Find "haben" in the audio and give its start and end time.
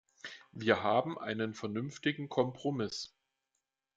0.81-1.19